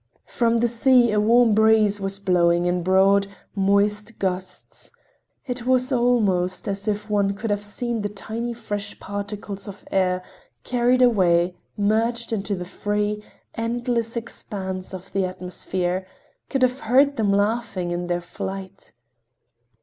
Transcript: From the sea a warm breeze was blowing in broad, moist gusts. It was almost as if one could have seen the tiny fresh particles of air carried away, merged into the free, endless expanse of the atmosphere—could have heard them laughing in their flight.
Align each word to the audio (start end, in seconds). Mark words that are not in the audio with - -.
From 0.25 0.57
the 0.57 0.67
sea 0.67 1.11
a 1.11 1.19
warm 1.19 1.53
breeze 1.53 1.99
was 1.99 2.17
blowing 2.17 2.65
in 2.65 2.81
broad, 2.81 3.27
moist 3.53 4.17
gusts. 4.17 4.89
It 5.45 5.67
was 5.67 5.91
almost 5.91 6.67
as 6.67 6.87
if 6.87 7.07
one 7.07 7.35
could 7.35 7.51
have 7.51 7.61
seen 7.63 8.01
the 8.01 8.09
tiny 8.09 8.51
fresh 8.51 8.99
particles 8.99 9.67
of 9.67 9.85
air 9.91 10.23
carried 10.63 11.03
away, 11.03 11.53
merged 11.77 12.33
into 12.33 12.55
the 12.55 12.65
free, 12.65 13.23
endless 13.53 14.17
expanse 14.17 14.91
of 14.91 15.13
the 15.13 15.23
atmosphere—could 15.23 16.63
have 16.63 16.79
heard 16.79 17.15
them 17.15 17.31
laughing 17.31 17.91
in 17.91 18.07
their 18.07 18.21
flight. 18.21 18.93